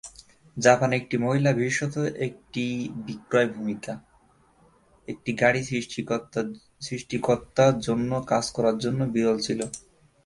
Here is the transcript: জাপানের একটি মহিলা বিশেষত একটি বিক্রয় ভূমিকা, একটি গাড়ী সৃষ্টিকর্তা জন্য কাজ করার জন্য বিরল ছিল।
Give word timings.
জাপানের 0.57 0.99
একটি 1.01 1.15
মহিলা 1.17 1.51
বিশেষত 1.53 1.95
একটি 2.27 2.65
বিক্রয় 3.07 3.49
ভূমিকা, 3.55 3.93
একটি 5.07 5.31
গাড়ী 5.33 5.61
সৃষ্টিকর্তা 6.81 7.65
জন্য 7.79 8.11
কাজ 8.27 8.45
করার 8.51 8.75
জন্য 8.77 8.99
বিরল 9.13 9.37
ছিল। 9.39 9.59